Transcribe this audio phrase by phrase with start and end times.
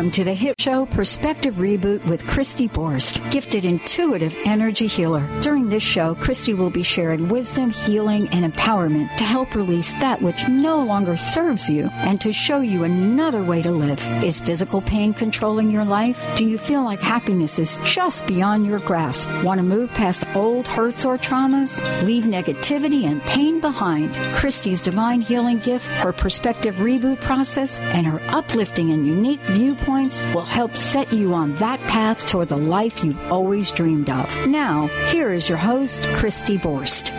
[0.00, 5.28] Welcome to the hit show Perspective Reboot with Christy Borst, gifted intuitive energy healer.
[5.42, 10.22] During this show, Christy will be sharing wisdom, healing, and empowerment to help release that
[10.22, 14.02] which no longer serves you and to show you another way to live.
[14.24, 16.18] Is physical pain controlling your life?
[16.36, 19.28] Do you feel like happiness is just beyond your grasp?
[19.44, 21.78] Want to move past old hurts or traumas?
[22.06, 24.14] Leave negativity and pain behind.
[24.34, 29.46] Christy's divine healing gift, her Perspective Reboot process, and her uplifting and unique
[29.90, 34.46] viewpoints will help set you on that path toward the life you've always dreamed of.
[34.46, 37.10] Now, here is your host, Christy Borst.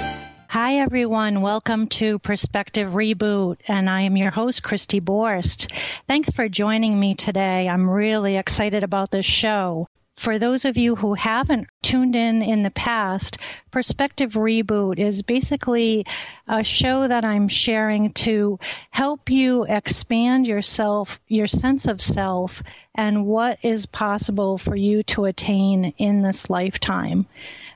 [0.48, 1.42] Hi, everyone.
[1.42, 5.72] Welcome to Perspective Reboot, and I am your host, Christy Borst.
[6.08, 7.68] Thanks for joining me today.
[7.68, 9.88] I'm really excited about this show.
[10.22, 13.40] For those of you who haven't tuned in in the past,
[13.72, 16.06] Perspective Reboot is basically
[16.48, 18.60] a show that I'm sharing to
[18.92, 22.62] help you expand yourself, your sense of self,
[22.94, 27.26] and what is possible for you to attain in this lifetime.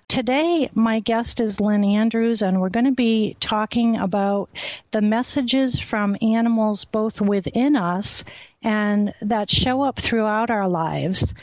[0.07, 4.51] Today, my guest is Lynn Andrews, and we're going to be talking about
[4.91, 8.23] the messages from animals both within us
[8.61, 11.33] and that show up throughout our lives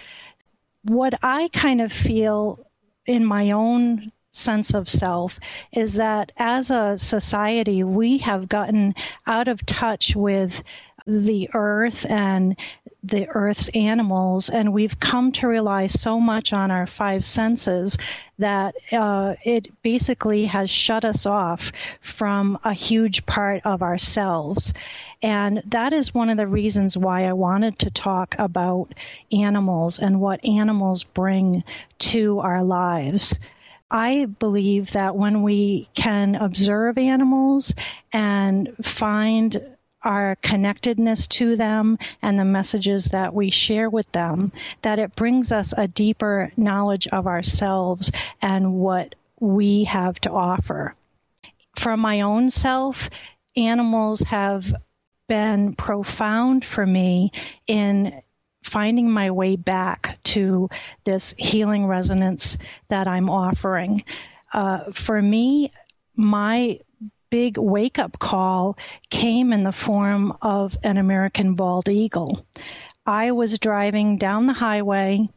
[0.85, 2.65] what I kind of feel
[3.07, 5.39] in my own sense of self
[5.73, 8.95] is that as a society, we have gotten
[9.27, 10.63] out of touch with
[11.07, 12.57] the earth and
[13.05, 17.99] the earth's animals, and we've come to rely so much on our five senses
[18.39, 24.73] that uh, it basically has shut us off from a huge part of ourselves.
[25.23, 28.95] And that is one of the reasons why I wanted to talk about
[29.33, 31.65] animals and what animals bring
[31.99, 33.35] to our lives.
[33.91, 37.75] I believe that when we can observe animals
[38.13, 39.61] and find
[40.05, 45.53] our connectedness to them and the messages that we share with them, that it brings
[45.53, 48.11] us a deeper knowledge of ourselves
[48.41, 50.95] and what we have to offer.
[51.77, 53.11] For my own self,
[53.57, 54.73] animals have
[55.29, 57.33] been profound for me
[57.67, 58.23] in
[58.63, 60.69] finding my way back to
[61.05, 62.57] this healing resonance
[62.89, 64.05] that I'm offering.
[64.53, 65.73] Uh, for me,
[66.15, 66.79] my
[67.33, 68.77] big wake up call
[69.09, 72.45] came in the form of an American bald eagle.
[73.07, 75.31] I was driving down the highway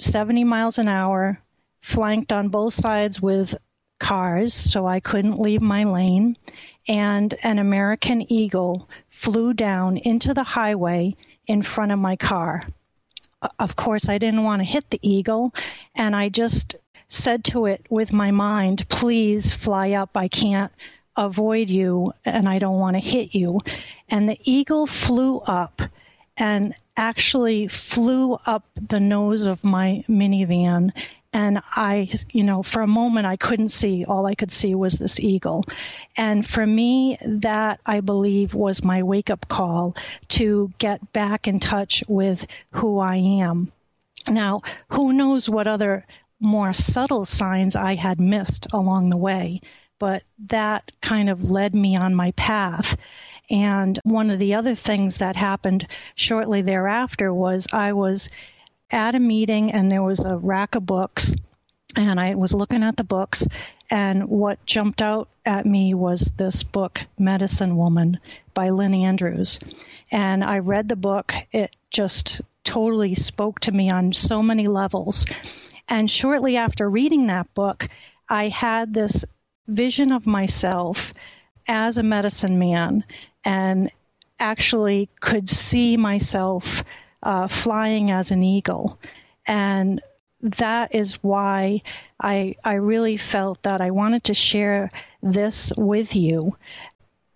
[0.00, 1.40] 70 miles an hour,
[1.80, 3.54] flanked on both sides with
[3.98, 6.36] cars, so I couldn't leave my lane,
[6.86, 12.64] and an American eagle flew down into the highway in front of my car.
[13.58, 15.54] Of course, I didn't want to hit the eagle,
[15.94, 16.76] and I just
[17.08, 20.18] said to it with my mind, please fly up.
[20.18, 20.70] I can't
[21.16, 23.60] avoid you and I don't want to hit you.
[24.08, 25.82] And the eagle flew up
[26.36, 30.92] and actually flew up the nose of my minivan.
[31.32, 34.04] And I, you know, for a moment I couldn't see.
[34.04, 35.64] All I could see was this eagle.
[36.16, 39.96] And for me, that I believe was my wake up call
[40.28, 43.72] to get back in touch with who I am.
[44.28, 46.06] Now, who knows what other
[46.40, 49.60] more subtle signs I had missed along the way
[50.04, 52.94] but that kind of led me on my path.
[53.48, 58.28] And one of the other things that happened shortly thereafter was I was
[58.90, 61.32] at a meeting and there was a rack of books
[61.96, 63.46] and I was looking at the books
[63.88, 68.18] and what jumped out at me was this book Medicine Woman
[68.52, 69.58] by Lynn Andrews.
[70.10, 71.32] And I read the book.
[71.50, 75.24] It just totally spoke to me on so many levels.
[75.88, 77.88] And shortly after reading that book,
[78.28, 79.24] I had this
[79.66, 81.14] vision of myself
[81.66, 83.04] as a medicine man
[83.44, 83.90] and
[84.38, 86.82] actually could see myself
[87.22, 88.98] uh, flying as an eagle.
[89.46, 90.00] And
[90.42, 91.82] that is why
[92.20, 94.90] I, I really felt that I wanted to share
[95.22, 96.56] this with you.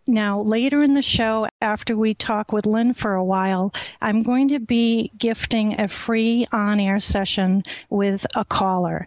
[0.06, 4.48] Now, later in the show, after we talk with Lynn for a while, I'm going
[4.48, 9.06] to be gifting a free on air session with a caller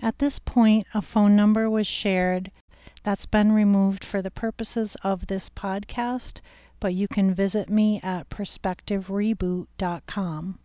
[0.00, 2.50] at this point, a phone number was shared
[3.04, 6.40] that's been removed for the purposes of this podcast,
[6.80, 10.58] but you can visit me at perspectivereboot.com.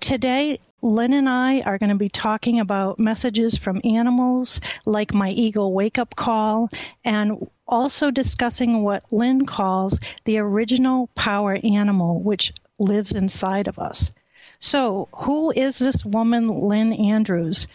[0.00, 5.28] Today, Lynn and I are going to be talking about messages from animals like my
[5.30, 6.68] eagle wake up call
[7.04, 14.10] and also discussing what Lynn calls the original power animal, which lives inside of us.
[14.58, 17.66] So, who is this woman, Lynn Andrews?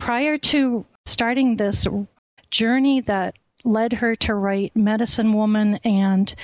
[0.00, 1.86] Prior to starting this
[2.50, 6.34] journey that led her to write Medicine Woman and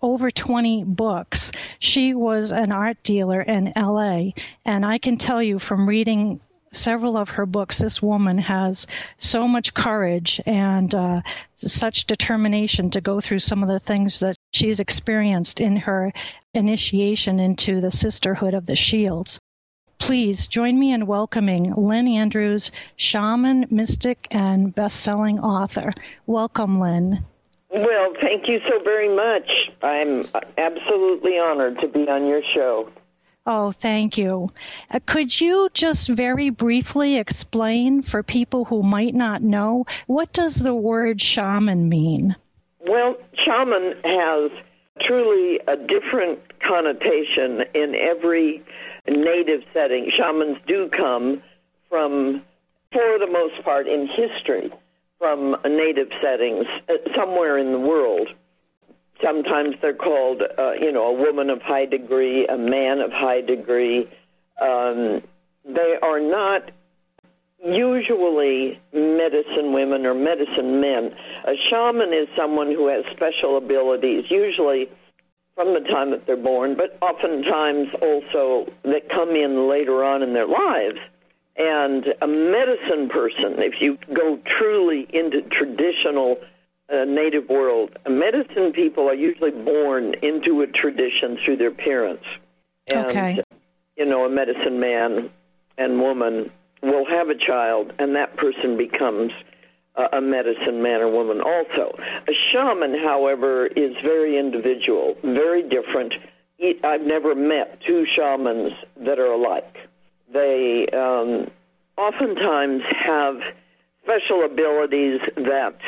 [0.00, 1.50] over 20 books.
[1.80, 4.30] She was an art dealer in LA,
[4.64, 6.40] and I can tell you from reading
[6.72, 8.86] several of her books, this woman has
[9.18, 11.22] so much courage and uh,
[11.56, 16.12] such determination to go through some of the things that she's experienced in her
[16.54, 19.40] initiation into the Sisterhood of the Shields.
[19.98, 25.92] Please join me in welcoming Lynn Andrews, shaman, mystic, and best-selling author.
[26.26, 27.24] Welcome, Lynn.
[27.70, 29.70] Well, thank you so very much.
[29.82, 30.22] I'm
[30.56, 32.90] absolutely honored to be on your show.
[33.46, 34.50] Oh, thank you.
[34.90, 40.56] Uh, could you just very briefly explain for people who might not know what does
[40.56, 42.34] the word shaman mean?
[42.80, 44.50] Well, shaman has
[45.00, 48.64] truly a different connotation in every
[49.08, 50.10] native setting.
[50.10, 51.42] Shamans do come
[51.88, 52.42] from,
[52.92, 54.72] for the most part, in history,
[55.18, 58.28] from native settings uh, somewhere in the world.
[59.22, 63.40] Sometimes they're called, uh, you know, a woman of high degree, a man of high
[63.40, 64.08] degree.
[64.60, 65.22] Um,
[65.64, 66.70] they are not
[67.64, 71.14] usually medicine women or medicine men.
[71.44, 74.90] A shaman is someone who has special abilities, usually
[75.56, 80.34] from the time that they're born, but oftentimes also that come in later on in
[80.34, 80.98] their lives.
[81.56, 86.38] And a medicine person, if you go truly into traditional
[86.92, 92.24] uh, native world, medicine people are usually born into a tradition through their parents.
[92.88, 93.42] And, okay.
[93.96, 95.30] you know, a medicine man
[95.78, 99.32] and woman will have a child, and that person becomes
[99.96, 101.96] a medicine man or woman also.
[102.28, 106.14] A shaman, however, is very individual, very different.
[106.84, 109.76] I've never met two shamans that are alike.
[110.32, 111.50] They um,
[111.96, 113.40] oftentimes have
[114.02, 115.78] special abilities that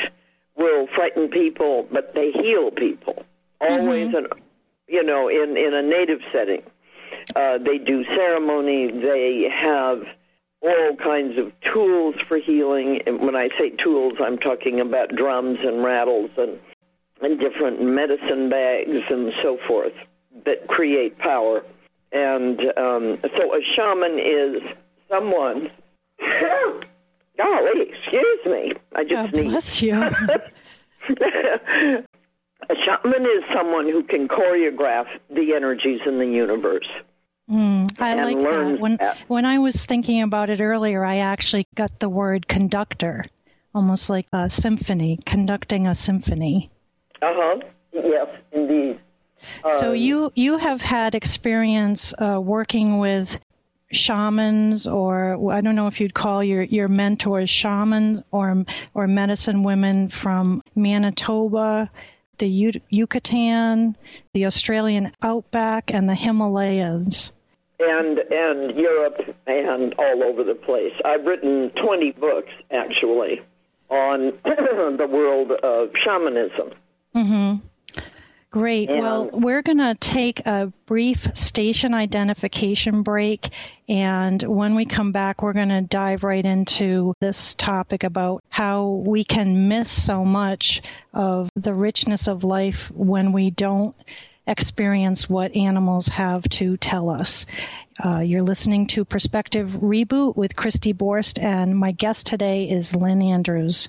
[0.56, 3.24] will frighten people, but they heal people.
[3.60, 4.16] Always, mm-hmm.
[4.16, 4.26] an,
[4.86, 6.62] you know, in in a native setting,
[7.34, 8.90] uh, they do ceremony.
[8.90, 10.02] They have
[10.60, 13.02] all kinds of tools for healing.
[13.06, 16.58] And when I say tools, I'm talking about drums and rattles and
[17.20, 19.92] and different medicine bags and so forth
[20.44, 21.64] that create power.
[22.12, 24.62] And um, so a shaman is
[25.08, 25.70] someone.
[27.38, 28.72] golly, excuse me.
[28.94, 29.94] I just God bless you.
[30.00, 30.42] a
[32.74, 36.88] shaman is someone who can choreograph the energies in the universe.
[37.50, 38.80] Mm, I like that.
[38.80, 39.16] When that.
[39.26, 43.24] when I was thinking about it earlier, I actually got the word conductor,
[43.74, 46.70] almost like a symphony, conducting a symphony.
[47.22, 47.60] Uh huh.
[47.92, 49.00] Yes, indeed.
[49.78, 53.38] So um, you you have had experience uh, working with
[53.92, 59.62] shamans, or I don't know if you'd call your your mentors shamans or or medicine
[59.62, 61.90] women from Manitoba
[62.38, 63.96] the Yucatan,
[64.32, 67.32] the Australian outback, and the Himalayas
[67.78, 70.94] and and Europe and all over the place.
[71.04, 73.42] I've written 20 books actually
[73.88, 76.72] on the world of shamanism.
[77.14, 77.62] Mhm.
[78.50, 78.88] Great.
[78.88, 83.50] And well, we're going to take a brief station identification break.
[83.90, 89.02] And when we come back, we're going to dive right into this topic about how
[89.06, 90.80] we can miss so much
[91.12, 93.94] of the richness of life when we don't
[94.48, 97.46] experience what animals have to tell us.
[98.02, 103.22] Uh, you're listening to Perspective Reboot with Christy Borst, and my guest today is Lynn
[103.22, 103.88] Andrews.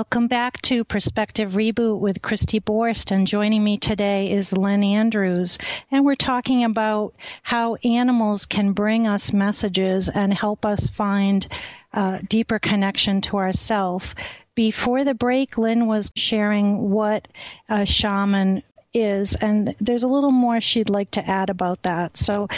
[0.00, 5.58] Welcome back to Perspective Reboot with Christy Borst, and joining me today is Lynn Andrews.
[5.90, 11.46] And we're talking about how animals can bring us messages and help us find
[11.92, 14.14] a deeper connection to ourself.
[14.54, 17.28] Before the break, Lynn was sharing what
[17.68, 18.62] a shaman
[18.94, 22.16] is, and there's a little more she'd like to add about that.
[22.16, 22.48] So,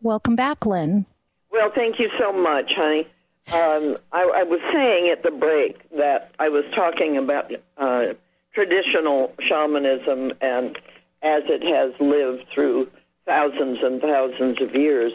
[0.00, 1.04] welcome back, Lynn.
[1.52, 3.06] Well, thank you so much, honey.
[3.52, 8.14] Um, I, I was saying at the break that I was talking about uh,
[8.52, 10.76] traditional shamanism and
[11.22, 12.90] as it has lived through
[13.26, 15.12] thousands and thousands of years.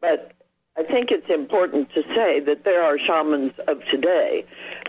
[0.00, 0.32] But
[0.76, 4.44] I think it's important to say that there are shamans of today.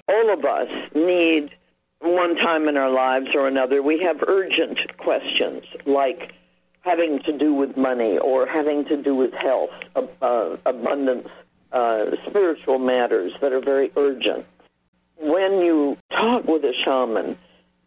[0.08, 1.52] All of us need
[2.02, 6.34] one time in our lives or another, we have urgent questions like
[6.82, 9.70] having to do with money or having to do with health,
[10.22, 11.30] uh, abundance,
[11.72, 14.46] uh, spiritual matters that are very urgent.
[15.18, 17.38] When you talk with a shaman,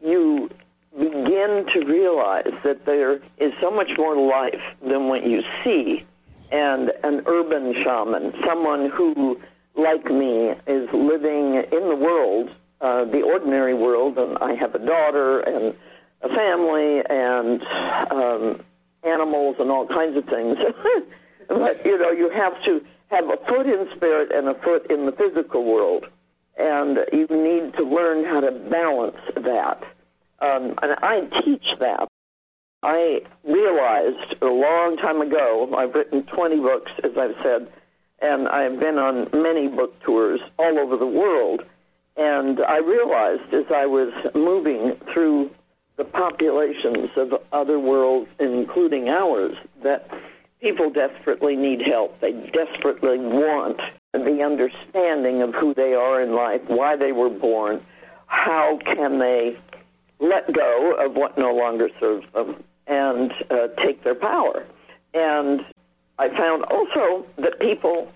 [0.02, 0.50] you
[0.96, 6.04] begin to realize that there is so much more life than what you see.
[6.52, 9.40] And an urban shaman, someone who,
[9.74, 12.50] like me, is living in the world,
[12.80, 15.74] uh, the ordinary world, and I have a daughter and
[16.22, 17.62] a family and
[18.12, 18.62] um,
[19.02, 20.58] animals and all kinds of things.
[21.48, 25.06] but, you know, you have to have a foot in spirit and a foot in
[25.06, 26.06] the physical world.
[26.56, 29.82] And you need to learn how to balance that.
[30.40, 32.08] Um, and I teach that.
[32.82, 37.72] I realized a long time ago, I've written 20 books, as I've said,
[38.20, 41.62] and I've been on many book tours all over the world.
[42.16, 45.50] And I realized as I was moving through
[45.96, 50.08] the populations of other worlds, including ours, that
[50.64, 52.18] people desperately need help.
[52.22, 53.78] They desperately want
[54.14, 57.84] the understanding of who they are in life, why they were born,
[58.26, 59.58] how can they
[60.20, 64.64] let go of what no longer serves them and uh, take their power.
[65.12, 65.66] And
[66.18, 68.10] I found also that people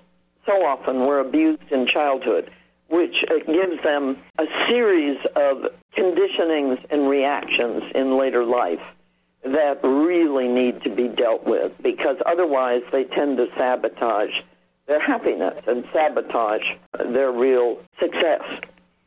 [0.47, 2.50] so often were abused in childhood,
[2.88, 8.81] which uh, gives them a series of conditionings and reactions in later life
[9.45, 14.35] that really need to be dealt with because otherwise they tend to sabotage
[14.87, 16.64] their happiness and sabotage
[16.99, 18.42] their real success.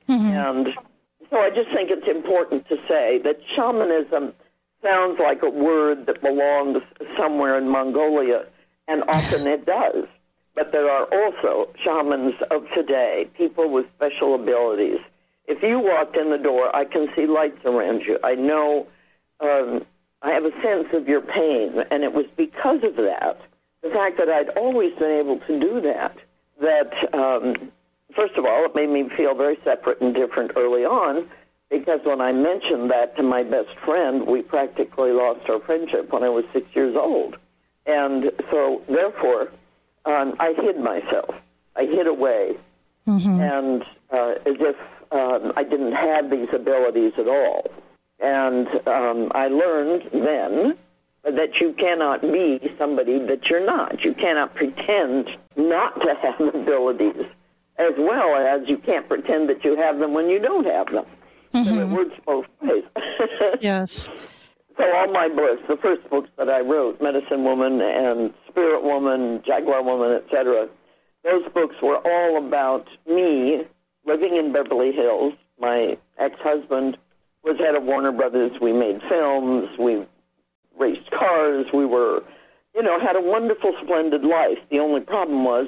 [0.08, 0.28] Mm-hmm.
[0.28, 0.74] And
[1.30, 4.34] so I just think it's important to say that shamanism
[4.84, 6.84] sounds like a word that belongs
[7.18, 8.46] somewhere in Mongolia,
[8.88, 10.06] and often it does.
[10.56, 15.00] But there are also shamans of today, people with special abilities.
[15.48, 18.20] If you walked in the door, I can see lights around you.
[18.24, 18.88] I know,
[19.40, 19.86] um,
[20.22, 23.42] I have a sense of your pain, and it was because of that,
[23.82, 26.16] the fact that I'd always been able to do that,
[26.62, 27.72] that um,
[28.16, 31.28] first of all, it made me feel very separate and different early on
[31.72, 36.22] because when I mentioned that to my best friend, we practically lost our friendship when
[36.22, 37.38] I was six years old.
[37.86, 39.52] And so, therefore,
[40.06, 41.34] um, I hid myself.
[41.76, 42.58] I hid away.
[43.08, 43.40] Mm-hmm.
[43.40, 44.76] And uh, as if
[45.12, 47.66] um, I didn't have these abilities at all.
[48.22, 50.78] And um, I learned then
[51.24, 54.04] that you cannot be somebody that you're not.
[54.04, 57.26] You cannot pretend not to have abilities
[57.78, 61.06] as well as you can't pretend that you have them when you don't have them.
[61.54, 61.70] Mm-hmm.
[61.70, 62.84] So it works both ways.
[63.62, 64.10] yes.
[64.78, 69.42] So all my books, the first books that I wrote, Medicine Woman and Spirit Woman,
[69.46, 70.68] Jaguar Woman, etc.,
[71.24, 73.64] those books were all about me
[74.06, 75.34] living in Beverly Hills.
[75.60, 76.98] My ex-husband
[77.44, 78.52] was head of Warner Brothers.
[78.62, 79.70] We made films.
[79.80, 80.06] We
[80.78, 81.68] raced cars.
[81.74, 82.24] We were,
[82.76, 84.60] you know, had a wonderful, splendid life.
[84.70, 85.68] The only problem was,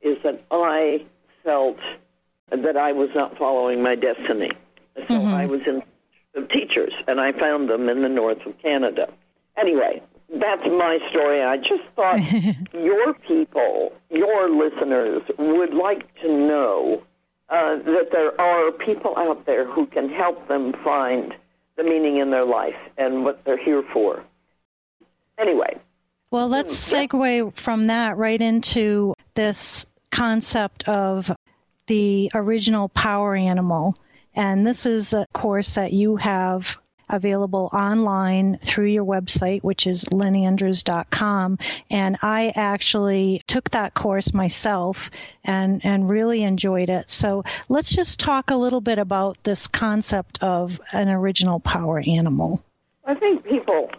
[0.00, 1.04] is that I
[1.42, 1.78] felt
[2.50, 4.50] that I was not following my destiny.
[4.96, 5.34] So mm-hmm.
[5.34, 5.82] I was in
[6.48, 9.12] teachers, and I found them in the north of Canada.
[9.56, 10.02] Anyway,
[10.34, 11.42] that's my story.
[11.42, 12.20] I just thought
[12.72, 17.02] your people, your listeners, would like to know
[17.54, 21.32] uh, that there are people out there who can help them find
[21.76, 24.24] the meaning in their life and what they're here for.
[25.38, 25.78] Anyway.
[26.32, 31.30] Well, let's segue from that right into this concept of
[31.86, 33.94] the original power animal.
[34.34, 36.76] And this is a course that you have
[37.08, 41.58] available online through your website, which is lynnandrews.com.
[41.90, 45.10] And I actually took that course myself
[45.44, 47.10] and, and really enjoyed it.
[47.10, 52.62] So let's just talk a little bit about this concept of an original power animal.
[53.04, 53.90] I think people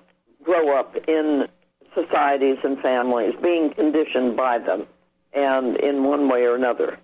[0.43, 1.47] grow up in
[1.93, 4.87] societies and families being conditioned by them
[5.33, 6.97] and in one way or another.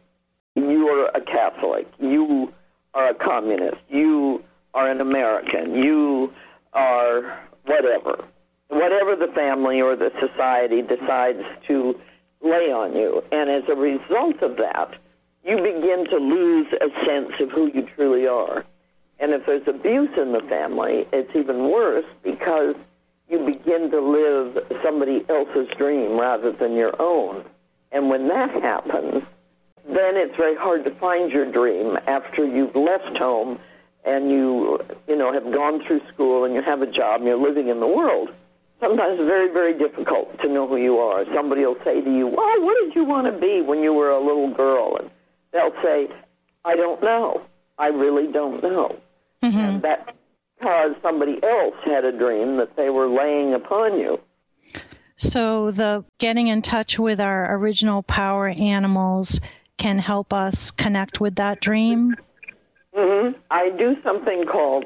[0.56, 1.88] You are a Catholic.
[2.00, 2.54] You
[2.94, 3.78] are a communist.
[3.90, 5.76] You are an American.
[5.76, 6.34] You
[6.74, 8.24] are whatever.
[8.70, 12.00] Whatever the family or the society decides to
[12.42, 13.24] lay on you.
[13.32, 14.98] And as a result of that,
[15.46, 18.66] you begin to lose a sense of who you truly are.
[19.20, 22.76] And if there's abuse in the family, it's even worse because
[23.30, 27.44] you begin to live somebody else's dream rather than your own.
[27.92, 29.24] And when that happens,
[29.86, 33.60] then it's very hard to find your dream after you've left home
[34.04, 37.38] and you, you know, have gone through school and you have a job and you're
[37.38, 38.30] living in the world.
[38.80, 41.24] Sometimes it's very, very difficult to know who you are.
[41.34, 44.10] Somebody will say to you, well, what did you want to be when you were
[44.10, 44.98] a little girl?
[44.98, 45.12] And
[45.54, 46.08] they'll say,
[46.66, 47.44] I don't know.
[47.78, 49.00] I really don't know.
[49.44, 49.58] Mm-hmm.
[49.58, 50.10] And that's
[50.58, 54.20] because somebody else had a dream that they were laying upon you.
[55.16, 59.40] So the getting in touch with our original power animals
[59.78, 62.16] can help us connect with that dream?
[62.96, 63.38] Mm-hmm.
[63.50, 64.86] I do something called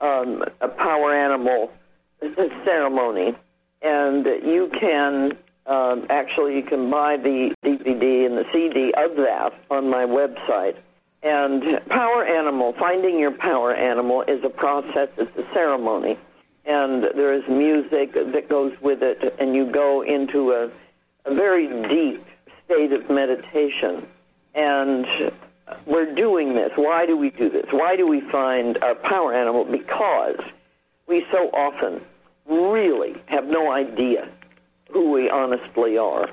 [0.00, 1.72] um, a power animal
[2.64, 3.34] ceremony,
[3.82, 9.54] and you can um, actually you can buy the DVD and the CD of that
[9.70, 10.76] on my website.
[11.22, 15.08] And power animal, finding your power animal is a process.
[15.16, 16.18] It's a ceremony,
[16.66, 20.70] and there is music that goes with it, and you go into a,
[21.24, 22.26] a very deep
[22.64, 24.06] state of meditation.
[24.54, 25.06] And
[25.86, 26.72] we're doing this.
[26.76, 27.66] Why do we do this?
[27.70, 29.64] Why do we find our power animal?
[29.64, 30.38] Because
[31.06, 32.00] we so often
[32.46, 34.28] really have no idea
[34.90, 36.28] who we honestly are.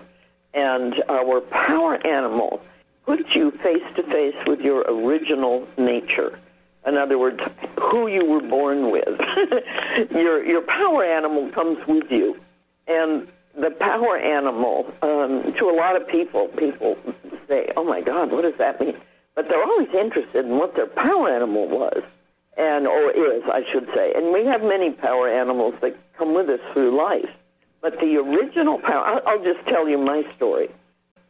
[0.54, 2.62] And our power animal
[3.06, 6.38] puts you face to face with your original nature.
[6.86, 7.42] In other words,
[7.80, 9.08] who you were born with.
[10.12, 12.40] your your power animal comes with you,
[12.88, 16.98] and the power animal um, to a lot of people, people
[17.48, 18.98] say, "Oh my God, what does that mean?"
[19.36, 22.04] But they're always interested in what their power animal was,
[22.58, 24.14] and or is, I should say.
[24.14, 27.30] And we have many power animals that come with us through life.
[27.82, 30.70] But the original power, I'll, just tell you my story.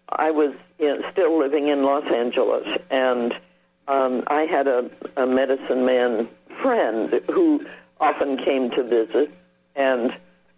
[0.09, 3.33] I was in, still living in Los Angeles, and
[3.87, 6.27] um, I had a, a medicine man
[6.61, 7.65] friend who
[7.99, 9.31] often came to visit,
[9.75, 10.13] and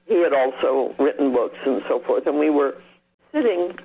[0.07, 2.25] he had also written books and so forth.
[2.25, 2.75] And we were
[3.31, 3.77] sitting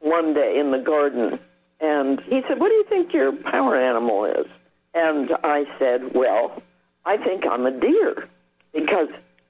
[0.00, 1.38] one day in the garden,
[1.82, 4.46] and he said, What do you think your power animal is?
[4.94, 6.62] And I said, Well,
[7.04, 8.28] I think I'm a deer
[8.72, 9.08] because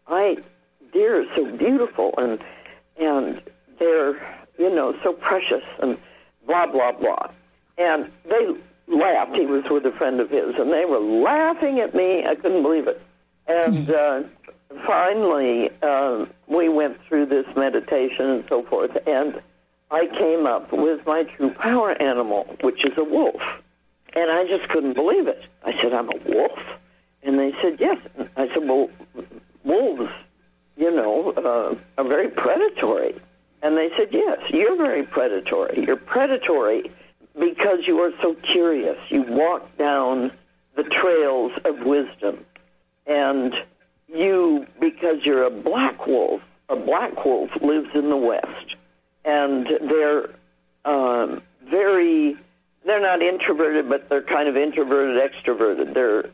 [0.08, 0.38] I
[0.92, 2.42] deer are so beautiful and
[2.98, 3.42] and
[3.78, 4.14] they're
[4.58, 5.98] you know so precious and
[6.46, 7.30] blah blah blah.
[7.76, 8.54] And they
[8.88, 9.36] laughed.
[9.36, 12.24] He was with a friend of his, and they were laughing at me.
[12.24, 13.00] I couldn't believe it.
[13.46, 14.22] And uh,
[14.86, 19.40] finally, uh, we went through this meditation and so forth, and
[19.92, 23.42] I came up with my true power animal, which is a wolf.
[24.14, 25.44] And I just couldn't believe it.
[25.64, 26.58] I said, I'm a wolf?
[27.22, 27.98] And they said, yes.
[28.36, 28.90] I said, well,
[29.64, 30.10] wolves
[30.76, 33.14] you know, uh, are very predatory.
[33.62, 35.84] And they said, yes, you're very predatory.
[35.86, 36.90] You're predatory
[37.38, 38.98] because you are so curious.
[39.08, 40.32] You walk down
[40.74, 42.44] the trails of wisdom.
[43.06, 43.54] And
[44.08, 48.76] you, because you're a black wolf, a black wolf lives in the West.
[49.24, 50.30] And they're
[50.84, 52.36] um, very,
[52.84, 55.94] they're not introverted, but they're kind of introverted, extroverted.
[55.94, 56.30] They're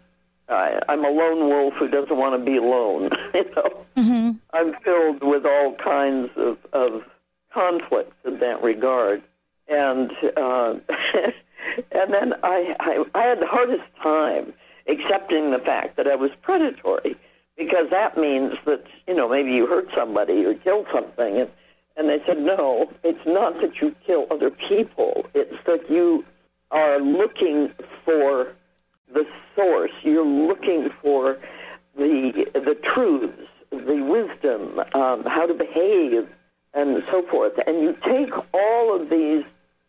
[0.49, 3.11] I, I'm a lone wolf who doesn't want to be alone.
[3.35, 4.31] you know, mm-hmm.
[4.53, 7.05] I'm filled with all kinds of, of
[7.53, 9.23] conflicts in that regard,
[9.69, 10.75] and uh,
[11.93, 14.55] and then I, I I had the hardest time
[14.87, 17.17] accepting the fact that I was predatory
[17.57, 21.51] because that means that you know maybe you hurt somebody or killed something and
[21.99, 26.25] and they said no it's not that you kill other people it's that you
[26.71, 27.73] are looking
[28.05, 28.53] for
[29.13, 29.91] the source.
[30.03, 31.39] You're looking for
[31.97, 36.29] the the truths, the wisdom, um, how to behave,
[36.75, 37.59] and so forth.
[37.67, 39.45] And you take all of these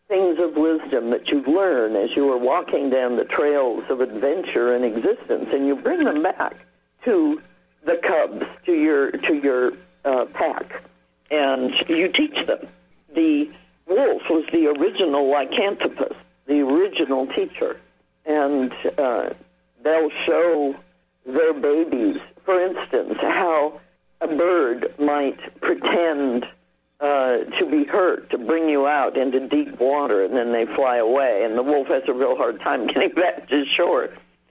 [0.08, 4.74] things of wisdom that you've learned as you are walking down the trails of adventure
[4.74, 6.56] and existence, and you bring them back
[7.04, 7.40] to
[7.84, 9.72] the cubs, to your to your
[10.04, 10.82] uh, pack,
[11.30, 12.66] and you teach them.
[13.14, 13.50] The
[13.86, 16.16] wolf was the original lycanthropus,
[16.46, 17.80] the original teacher
[18.26, 19.30] and uh,
[19.82, 20.74] they'll show
[21.26, 23.80] their babies, for instance, how
[24.20, 26.46] a bird might pretend
[27.00, 30.96] uh, to be hurt to bring you out into deep water, and then they fly
[30.96, 34.10] away, and the wolf has a real hard time getting back to shore.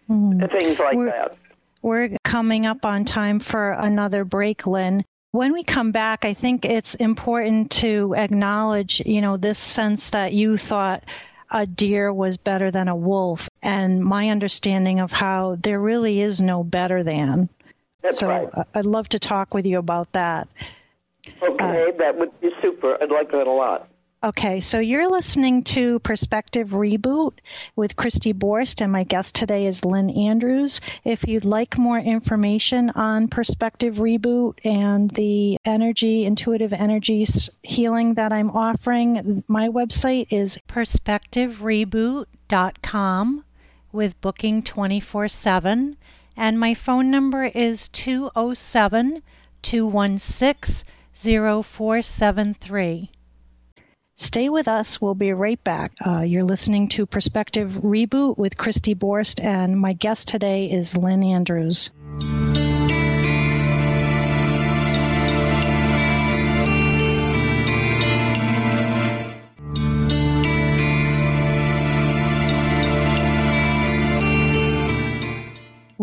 [0.09, 0.51] Mm.
[0.57, 1.37] Things like we're, that.
[1.81, 5.05] We're coming up on time for another break, Lynn.
[5.31, 10.33] When we come back, I think it's important to acknowledge, you know, this sense that
[10.33, 11.03] you thought
[11.51, 16.41] a deer was better than a wolf, and my understanding of how there really is
[16.41, 17.49] no better than.
[18.01, 18.49] That's so right.
[18.73, 20.47] I'd love to talk with you about that.
[21.41, 22.97] Okay, uh, that would be super.
[23.01, 23.87] I'd like that a lot.
[24.21, 27.35] Okay, so you're listening to Perspective Reboot
[27.77, 30.81] with Christy Borst, and my guest today is Lynn Andrews.
[31.05, 37.25] If you'd like more information on Perspective Reboot and the energy, intuitive energy
[37.63, 43.45] healing that I'm offering, my website is perspectivereboot.com
[43.93, 45.95] with booking 24 7,
[46.35, 49.23] and my phone number is 207
[49.61, 53.11] 216 0473.
[54.19, 54.99] Stay with us.
[54.99, 55.93] We'll be right back.
[56.05, 61.23] Uh, you're listening to Perspective Reboot with Christy Borst, and my guest today is Lynn
[61.23, 61.89] Andrews.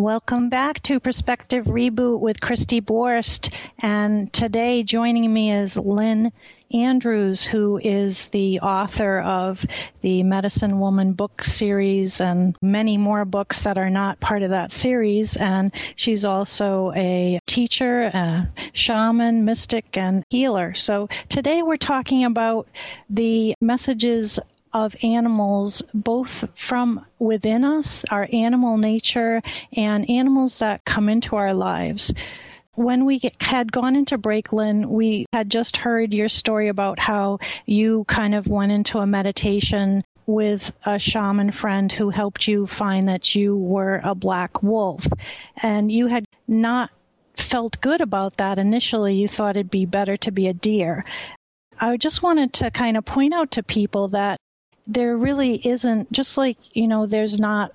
[0.06, 3.52] Welcome back to Perspective Reboot with Christy Borst.
[3.80, 6.30] And today joining me is Lynn
[6.72, 9.66] Andrews, who is the author of
[10.02, 14.70] the Medicine Woman book series and many more books that are not part of that
[14.70, 15.36] series.
[15.36, 20.74] And she's also a teacher, a shaman, mystic, and healer.
[20.74, 22.68] So today we're talking about
[23.10, 24.38] the messages
[24.76, 29.40] of animals, both from within us, our animal nature,
[29.72, 32.12] and animals that come into our lives
[32.74, 37.38] when we had gone into break, Lynn, we had just heard your story about how
[37.64, 43.08] you kind of went into a meditation with a shaman friend who helped you find
[43.08, 45.06] that you were a black wolf.
[45.56, 46.90] And you had not
[47.34, 49.14] felt good about that initially.
[49.14, 51.06] You thought it'd be better to be a deer.
[51.80, 54.38] I just wanted to kind of point out to people that
[54.86, 57.72] there really isn't, just like, you know, there's not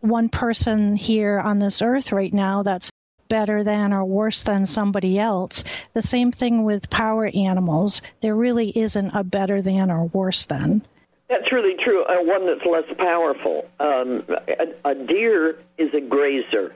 [0.00, 2.90] one person here on this earth right now that's
[3.28, 5.64] better than or worse than somebody else.
[5.94, 8.02] The same thing with power animals.
[8.20, 10.82] There really isn't a better than or worse than.
[11.28, 12.04] That's really true.
[12.04, 13.68] Uh, one that's less powerful.
[13.80, 16.74] Um, a, a deer is a grazer,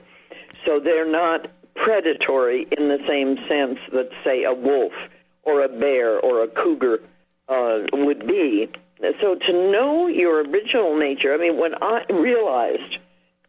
[0.65, 4.91] so they're not predatory in the same sense that, say, a wolf
[5.43, 7.01] or a bear or a cougar
[7.47, 8.69] uh, would be.
[9.21, 12.97] So to know your original nature, I mean, when I realized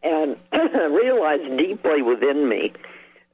[0.03, 2.73] and realized deeply within me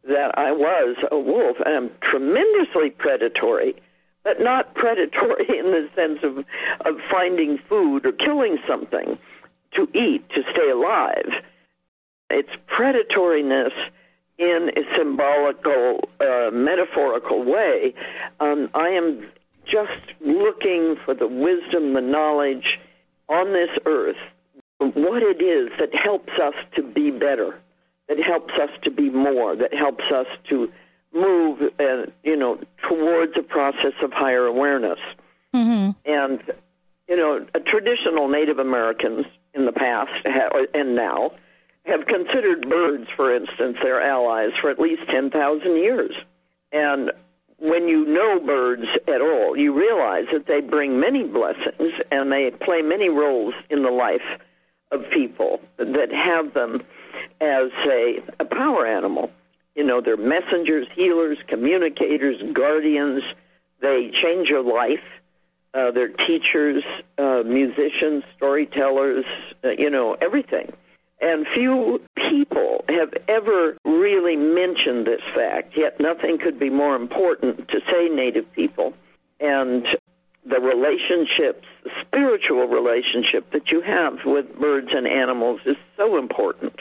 [0.08, 3.76] that I was a wolf, and I'm tremendously predatory,
[4.24, 6.40] but not predatory in the sense of,
[6.86, 9.18] of finding food or killing something
[9.76, 11.44] to eat to stay alive.
[12.30, 13.74] It's predatoriness
[14.38, 17.94] in a symbolical, uh, metaphorical way.
[18.40, 19.26] Um, I am
[19.70, 22.80] just looking for the wisdom, the knowledge
[23.30, 24.18] on this earth,
[24.80, 27.60] what it is that helps us to be better
[28.08, 30.72] that helps us to be more, that helps us to
[31.14, 35.00] move, uh, you know, towards a process of higher awareness.
[35.54, 35.92] Mm-hmm.
[36.10, 36.44] And,
[37.08, 40.26] you know, traditional Native Americans in the past
[40.74, 41.32] and now
[41.86, 46.16] have considered birds, for instance, their allies for at least 10,000 years.
[46.72, 47.12] And
[47.60, 52.52] when you know birds at all, you realize that they bring many blessings and they
[52.52, 54.22] play many roles in the life
[54.92, 56.84] of people that have them
[57.42, 59.32] as a, a power animal.
[59.76, 63.24] You know, they're messengers, healers, communicators, guardians.
[63.82, 65.04] They change your life.
[65.74, 66.84] Uh, they're teachers,
[67.18, 69.26] uh, musicians, storytellers,
[69.64, 70.74] uh, you know, everything.
[71.20, 77.68] And few people have ever really mentioned this fact, yet nothing could be more important
[77.70, 78.94] to say Native people.
[79.40, 79.86] And
[80.46, 86.74] the relationships, the spiritual relationship that you have with birds and animals is so important.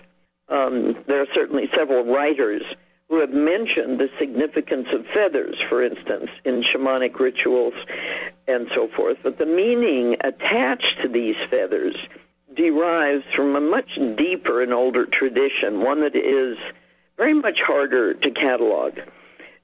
[0.48, 2.62] Um, there are certainly several writers
[3.08, 7.74] who have mentioned the significance of feathers, for instance, in shamanic rituals
[8.48, 9.18] and so forth.
[9.22, 11.96] But the meaning attached to these feathers
[12.54, 16.56] derives from a much deeper and older tradition, one that is
[17.16, 18.98] very much harder to catalog.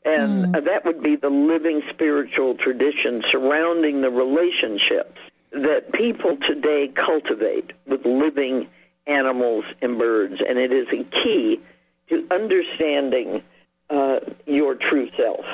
[0.04, 0.64] And mm.
[0.64, 5.20] that would be the living spiritual tradition surrounding the relationships
[5.52, 8.68] that people today cultivate with living
[9.06, 11.60] animals and birds, and it is a key
[12.08, 13.42] to understanding
[13.90, 15.44] uh, your true self.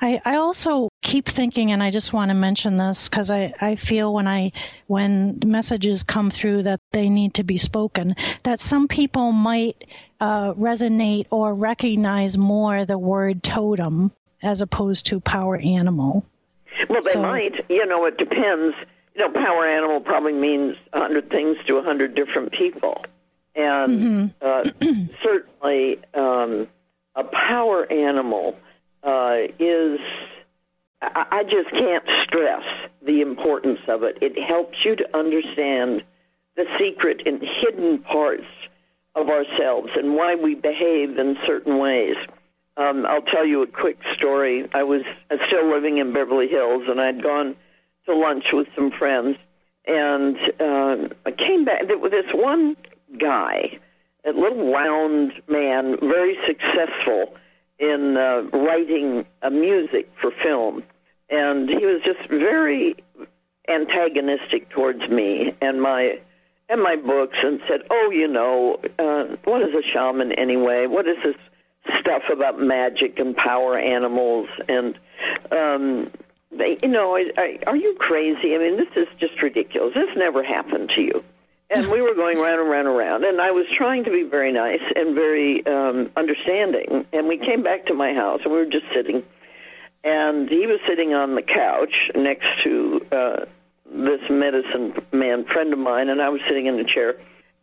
[0.00, 3.76] I, I also keep thinking, and I just want to mention this because I, I
[3.76, 4.52] feel when I
[4.86, 9.84] when messages come through that they need to be spoken, that some people might
[10.20, 14.10] uh, resonate or recognize more the word totem
[14.42, 16.24] as opposed to power animal.
[16.88, 17.64] Well, they so, might.
[17.68, 18.74] You know, it depends
[19.18, 23.04] you know, power animal probably means a hundred things to a hundred different people,
[23.54, 24.86] and mm-hmm.
[24.86, 26.68] uh, certainly um,
[27.14, 28.56] a power animal
[29.02, 30.00] uh, is.
[31.00, 32.64] I, I just can't stress
[33.02, 34.18] the importance of it.
[34.20, 36.02] It helps you to understand
[36.56, 38.46] the secret and hidden parts
[39.14, 42.16] of ourselves and why we behave in certain ways.
[42.76, 44.68] Um, I'll tell you a quick story.
[44.72, 45.02] I was
[45.46, 47.56] still living in Beverly Hills, and I'd gone
[48.06, 49.36] to lunch with some friends,
[49.84, 51.88] and uh, I came back.
[51.88, 52.76] There was this one
[53.18, 53.80] guy,
[54.24, 57.34] a little round man, very successful
[57.80, 60.84] in uh, writing uh, music for film,
[61.28, 62.94] and he was just very
[63.68, 66.20] antagonistic towards me and my
[66.68, 70.86] and my books, and said, "Oh, you know, uh, what is a shaman anyway?
[70.86, 71.36] What is this
[72.00, 74.98] stuff about magic and power animals?" And
[75.50, 76.10] um,
[76.52, 78.54] they, you know, I, I, are you crazy?
[78.54, 79.94] I mean, this is just ridiculous.
[79.94, 81.24] This never happened to you.
[81.70, 83.24] and we were going round and round and round.
[83.24, 87.06] And I was trying to be very nice and very um, understanding.
[87.12, 89.22] And we came back to my house, and we were just sitting.
[90.02, 93.44] And he was sitting on the couch next to uh,
[93.98, 97.16] this medicine man friend of mine, and I was sitting in the chair.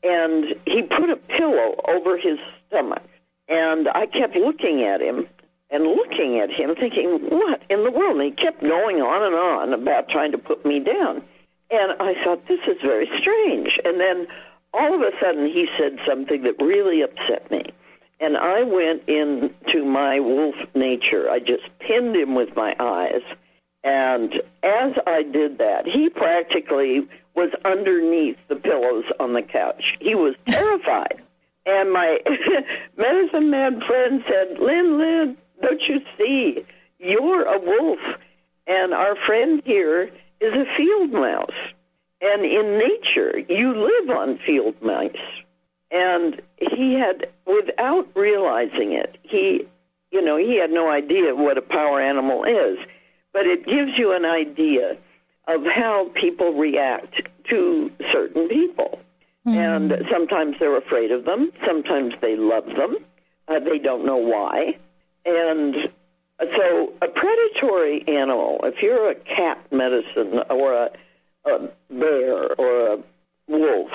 [0.04, 3.04] And he put a pillow over his stomach.
[3.48, 5.28] And I kept looking at him
[5.69, 8.17] and looking at him, thinking, what in the world?
[8.17, 11.24] And he kept going on and on about trying to put me down.
[11.71, 13.80] And I thought, this is very strange.
[13.84, 14.28] And then
[14.74, 17.63] all of a sudden he said something that really upset me.
[18.19, 21.30] And I went into my wolf nature.
[21.30, 23.24] I just pinned him with my eyes.
[23.86, 29.95] And as I did that, he practically was underneath the pillows on the couch.
[30.02, 31.21] He was terrified.
[31.67, 32.19] And my
[32.98, 36.65] medicine man friend said, Lynn, Lynn, don't you see?
[36.98, 38.00] You're a wolf.
[38.65, 40.10] And our friend here
[40.41, 41.54] is a field mouse.
[42.21, 45.15] And in nature, you live on field mice.
[45.91, 49.67] And he had, without realizing it, he,
[50.10, 52.80] you know, he had no idea what a power animal is.
[53.36, 54.95] But it gives you an idea
[55.45, 59.02] of how people react to certain people.
[59.45, 59.58] Mm.
[59.58, 61.52] And sometimes they're afraid of them.
[61.65, 62.95] Sometimes they love them.
[63.50, 64.78] Uh, they don't know why.
[65.26, 65.91] And
[66.39, 70.89] so a predatory animal, if you're a cat medicine or a,
[71.43, 72.98] a bear or a
[73.50, 73.91] wolf,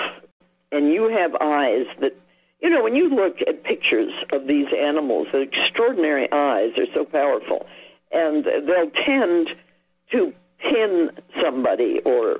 [0.71, 2.15] and you have eyes that,
[2.61, 7.05] you know, when you look at pictures of these animals, the extraordinary eyes are so
[7.05, 7.65] powerful,
[8.11, 9.49] and they'll tend
[10.11, 12.39] to pin somebody or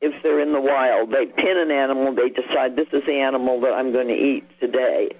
[0.00, 3.60] if they're in the wild, they pin an animal, they decide this is the animal
[3.60, 5.10] that I'm going to eat today,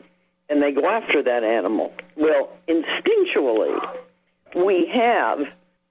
[0.48, 1.92] and they go after that animal.
[2.16, 3.78] Well, instinctually,
[4.56, 5.40] we have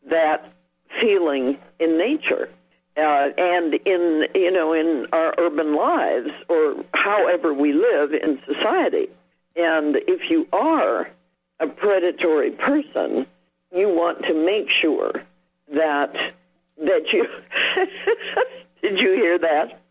[0.10, 0.52] that
[1.00, 2.50] feeling in nature.
[2.98, 9.08] Uh, and in you know in our urban lives or however we live in society
[9.56, 11.08] and if you are
[11.62, 13.26] a predatory person
[13.71, 15.23] you want to make sure
[15.73, 16.15] that
[16.77, 17.27] that you
[18.82, 19.82] did you hear that?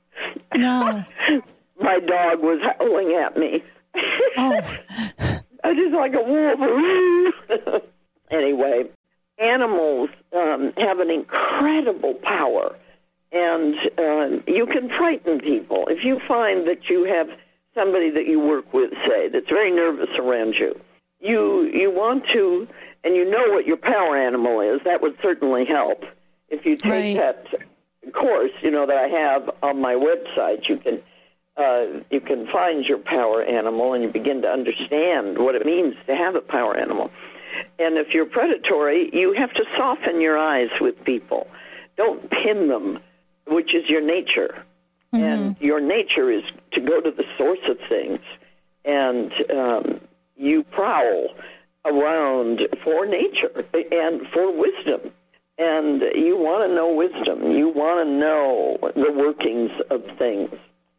[0.55, 1.05] No.
[1.81, 3.63] My dog was howling at me.
[4.37, 4.61] Oh.
[5.65, 7.85] I just like a wolf.
[8.31, 8.85] Anyway,
[9.39, 12.77] animals um, have an incredible power,
[13.33, 15.87] and uh, you can frighten people.
[15.89, 17.29] If you find that you have
[17.75, 20.79] somebody that you work with, say, that's very nervous around you,
[21.21, 22.69] you you want to,
[23.05, 24.81] and you know what your power animal is.
[24.85, 26.05] That would certainly help.
[26.49, 27.17] If you take right.
[27.17, 27.47] that
[28.13, 31.03] course, you know that I have on my website, you can.
[31.57, 35.97] Uh, you can find your power animal and you begin to understand what it means
[36.07, 37.11] to have a power animal.
[37.81, 41.49] And if you're predatory, you have to soften your eyes with people.
[41.97, 43.01] Don't pin them,
[43.45, 44.63] which is your nature.
[45.13, 45.25] Mm-hmm.
[45.25, 48.21] And your nature is to go to the source of things.
[48.85, 50.01] And um,
[50.37, 51.31] you prowl
[51.85, 55.13] around for nature and for wisdom.
[55.59, 57.51] And you want to know wisdom.
[57.51, 60.51] You want to know the workings of things.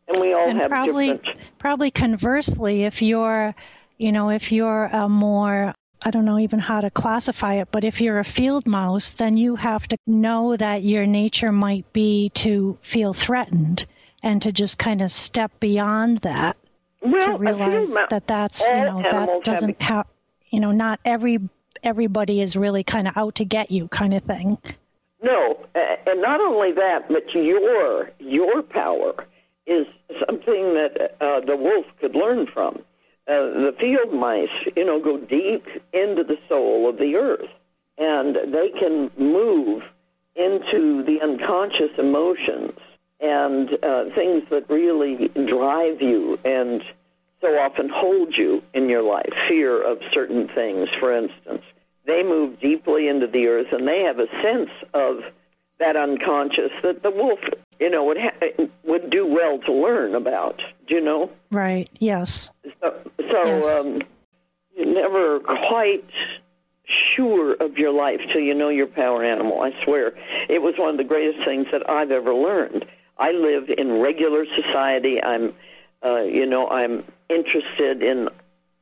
[0.07, 1.37] And we all and have probably, different.
[1.59, 3.55] Probably conversely, if you're,
[3.97, 7.83] you know, if you're a more I don't know even how to classify it, but
[7.83, 12.29] if you're a field mouse, then you have to know that your nature might be
[12.35, 13.85] to feel threatened
[14.23, 16.55] and to just kind of step beyond that
[17.01, 20.07] well, to realize that that's you know that doesn't have
[20.49, 21.39] you know not every
[21.83, 24.57] everybody is really kind of out to get you kind of thing.
[25.21, 29.25] No, and not only that, but your your power
[29.65, 29.85] is
[30.25, 32.81] something that uh, the wolf could learn from.
[33.27, 37.49] Uh, the field mice, you know, go deep into the soul of the earth,
[37.97, 39.83] and they can move
[40.35, 42.73] into the unconscious emotions
[43.19, 46.81] and uh, things that really drive you and
[47.41, 49.33] so often hold you in your life.
[49.47, 51.63] Fear of certain things, for instance.
[52.05, 55.23] They move deeply into the earth, and they have a sense of
[55.79, 57.39] that unconscious that the wolf,
[57.79, 60.61] you know, would ha- would do well to learn about.
[60.87, 61.29] Do you know?
[61.51, 61.89] Right.
[61.99, 62.49] Yes.
[62.81, 63.65] So, so yes.
[63.65, 64.01] Um,
[64.75, 66.09] you're never quite
[66.85, 69.61] sure of your life till you know your power animal.
[69.61, 70.13] I swear,
[70.49, 72.85] it was one of the greatest things that I've ever learned.
[73.17, 75.21] I live in regular society.
[75.21, 75.53] I'm,
[76.03, 78.29] uh, you know, I'm interested in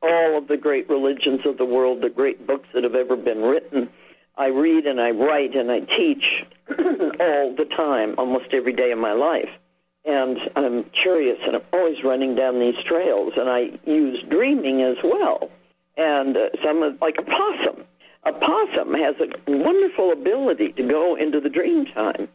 [0.02, 3.42] all of the great religions of the world, the great books that have ever been
[3.42, 3.88] written.
[4.36, 8.98] I read and I write and I teach all the time, almost every day of
[8.98, 9.50] my life.
[10.04, 14.96] And I'm curious and I'm always running down these trails and I use dreaming as
[15.02, 15.50] well.
[15.96, 17.84] And uh, some of, like a possum.
[18.24, 22.28] A possum has a wonderful ability to go into the dream time.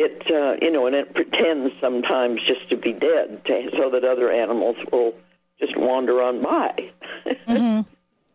[0.00, 4.04] It uh, you know, and it pretends sometimes just to be dead, to, so that
[4.04, 5.14] other animals will
[5.58, 6.90] just wander on by.
[7.26, 7.82] mm-hmm.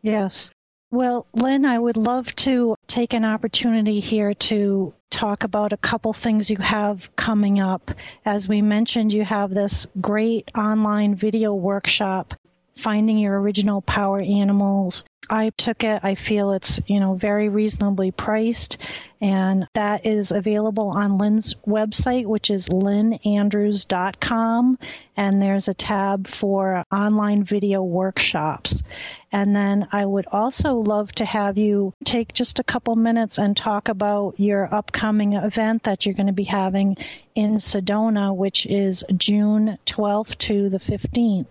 [0.02, 0.52] Yes.
[0.92, 6.14] Well, Lynn, I would love to take an opportunity here to talk about a couple
[6.14, 7.92] things you have coming up.
[8.24, 12.36] As we mentioned, you have this great online video workshop,
[12.78, 16.02] Finding Your Original Power Animals I took it.
[16.04, 18.78] I feel it's, you know, very reasonably priced
[19.22, 24.78] and that is available on Lynn's website, which is lynnandrews.com
[25.18, 28.84] and there's a tab for online video workshops.
[29.32, 33.58] And then I would also love to have you take just a couple minutes and
[33.58, 36.98] talk about your upcoming event that you're going to be having
[37.34, 41.48] in Sedona, which is June 12th to the 15th.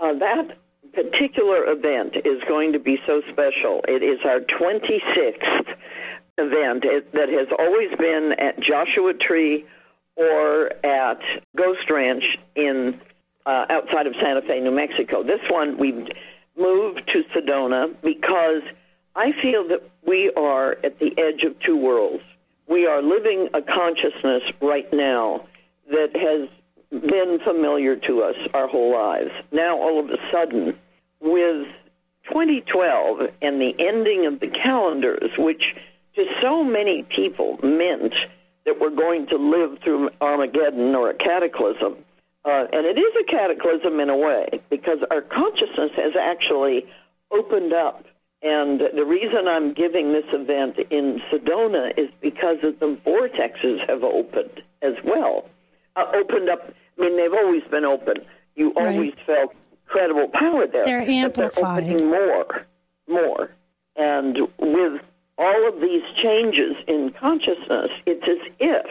[0.00, 0.56] Uh, that
[0.92, 3.82] particular event is going to be so special.
[3.88, 5.76] It is our 26th
[6.38, 9.66] event that has always been at Joshua Tree
[10.16, 11.20] or at
[11.56, 13.00] Ghost Ranch in
[13.46, 15.22] uh, outside of Santa Fe, New Mexico.
[15.22, 16.08] This one we've
[16.56, 18.62] moved to Sedona because
[19.14, 22.22] I feel that we are at the edge of two worlds.
[22.66, 25.46] We are living a consciousness right now
[25.90, 26.48] that has
[26.92, 29.30] been familiar to us our whole lives.
[29.50, 30.78] Now, all of a sudden,
[31.20, 31.66] with
[32.28, 35.74] 2012 and the ending of the calendars, which
[36.14, 38.14] to so many people meant
[38.64, 41.96] that we're going to live through Armageddon or a cataclysm.
[42.44, 46.86] Uh, and it is a cataclysm in a way because our consciousness has actually
[47.30, 48.04] opened up.
[48.42, 54.02] And the reason I'm giving this event in Sedona is because of the vortexes have
[54.02, 55.48] opened as well.
[55.96, 56.72] Uh, opened up.
[56.98, 58.16] I mean, they've always been open.
[58.54, 58.94] You right.
[58.94, 60.84] always felt incredible power there.
[60.84, 61.84] They're amplified.
[61.84, 62.66] They're opening more,
[63.08, 63.50] more.
[63.96, 65.02] And with
[65.38, 68.86] all of these changes in consciousness, it's as if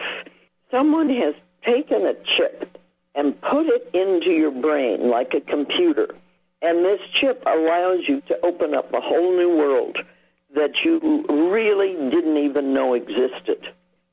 [0.70, 1.34] someone has
[1.64, 2.78] taken a chip
[3.14, 6.14] and put it into your brain like a computer.
[6.60, 9.98] And this chip allows you to open up a whole new world
[10.54, 13.68] that you really didn't even know existed.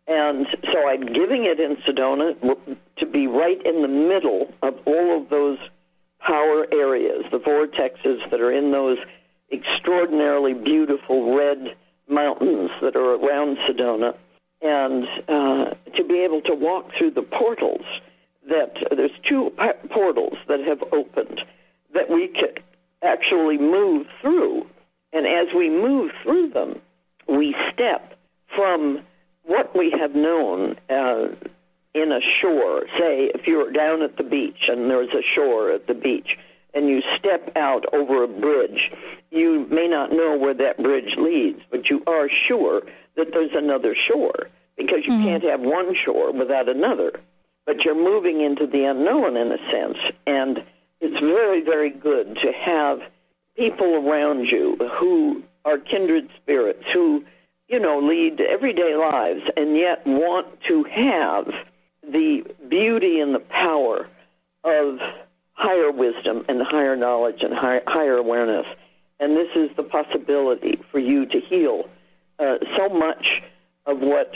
[0.09, 2.35] And so I'm giving it in Sedona
[2.97, 5.59] to be right in the middle of all of those
[6.19, 8.97] power areas, the vortexes that are in those
[9.51, 11.75] extraordinarily beautiful red
[12.07, 14.15] mountains that are around Sedona,
[14.63, 17.85] and uh, to be able to walk through the portals
[18.49, 19.53] that there's two
[19.91, 21.39] portals that have opened
[21.93, 22.49] that we can
[23.03, 24.65] actually move through.
[25.13, 26.81] And as we move through them,
[27.27, 28.15] we step
[28.55, 29.01] from
[29.49, 31.27] what we have known uh,
[31.95, 35.87] in a shore, say if you're down at the beach and there's a shore at
[35.87, 36.37] the beach,
[36.73, 38.91] and you step out over a bridge,
[39.31, 42.83] you may not know where that bridge leads, but you are sure
[43.15, 45.23] that there's another shore because you mm-hmm.
[45.23, 47.19] can't have one shore without another.
[47.65, 50.63] But you're moving into the unknown in a sense, and
[51.01, 53.01] it's very, very good to have
[53.57, 57.25] people around you who are kindred spirits who,
[57.69, 61.53] you know, lead everyday lives and yet want to have
[62.03, 64.07] the beauty and the power
[64.63, 64.99] of
[65.53, 68.65] higher wisdom and higher knowledge and higher, higher awareness.
[69.19, 71.87] And this is the possibility for you to heal
[72.39, 73.43] uh, so much
[73.85, 74.35] of what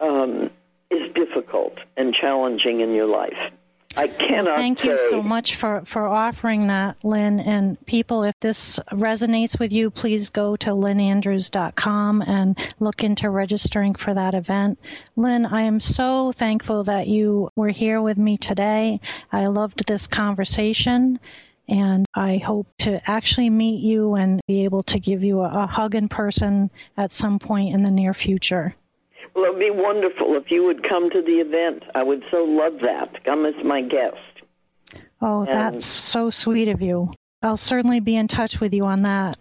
[0.00, 0.50] um,
[0.90, 3.52] is difficult and challenging in your life.
[3.96, 4.56] I cannot.
[4.56, 7.40] Thank you so much for, for offering that, Lynn.
[7.40, 13.94] And people, if this resonates with you, please go to lynnandrews.com and look into registering
[13.94, 14.78] for that event.
[15.16, 19.00] Lynn, I am so thankful that you were here with me today.
[19.30, 21.20] I loved this conversation.
[21.68, 25.66] And I hope to actually meet you and be able to give you a, a
[25.66, 28.74] hug in person at some point in the near future.
[29.34, 31.84] Well, it would be wonderful if you would come to the event.
[31.94, 33.24] I would so love that.
[33.24, 34.16] Come as my guest.
[35.20, 37.12] Oh, and that's so sweet of you.
[37.42, 39.38] I'll certainly be in touch with you on that.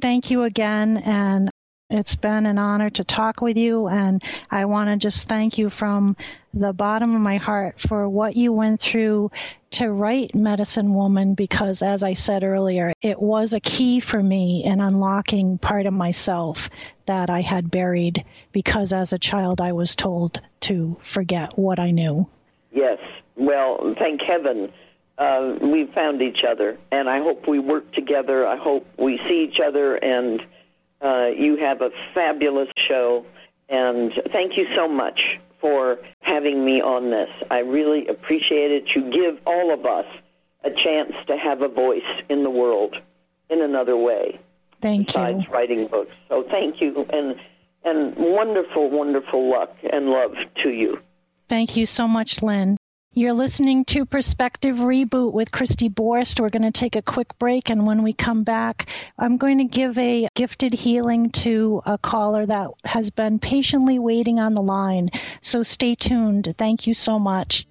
[0.00, 1.50] Thank you again, and
[1.90, 5.70] it's been an honor to talk with you, and I want to just thank you
[5.70, 6.16] from
[6.58, 9.30] the bottom of my heart for what you went through
[9.72, 14.64] to write Medicine Woman because, as I said earlier, it was a key for me
[14.64, 16.70] in unlocking part of myself
[17.04, 21.90] that I had buried because as a child I was told to forget what I
[21.90, 22.26] knew.
[22.72, 22.98] Yes.
[23.36, 24.72] Well, thank heaven
[25.18, 28.46] uh, we found each other, and I hope we work together.
[28.46, 30.44] I hope we see each other and
[31.00, 33.26] uh, you have a fabulous show,
[33.68, 37.30] and thank you so much for having me on this.
[37.50, 38.94] I really appreciate it.
[38.94, 40.06] You give all of us
[40.64, 42.96] a chance to have a voice in the world
[43.48, 44.40] in another way.
[44.80, 45.52] Thank besides you.
[45.52, 46.14] writing books.
[46.28, 47.36] So thank you, and
[47.84, 51.00] and wonderful, wonderful luck and love to you.
[51.48, 52.76] Thank you so much, Lynn.
[53.18, 56.38] You're listening to Perspective Reboot with Christy Borst.
[56.38, 59.64] We're going to take a quick break, and when we come back, I'm going to
[59.64, 65.08] give a gifted healing to a caller that has been patiently waiting on the line.
[65.40, 66.54] So stay tuned.
[66.58, 67.66] Thank you so much.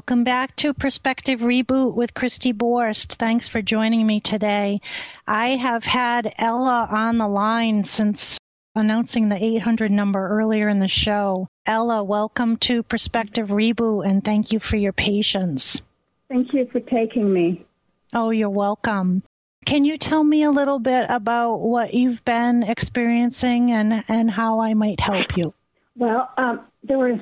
[0.00, 3.16] Welcome back to Perspective Reboot with Christy Borst.
[3.16, 4.80] Thanks for joining me today.
[5.26, 8.38] I have had Ella on the line since
[8.74, 11.48] announcing the 800 number earlier in the show.
[11.66, 15.82] Ella, welcome to Perspective Reboot and thank you for your patience.
[16.30, 17.66] Thank you for taking me.
[18.14, 19.22] Oh, you're welcome.
[19.66, 24.60] Can you tell me a little bit about what you've been experiencing and, and how
[24.60, 25.52] I might help you?
[25.94, 27.20] Well, um, there was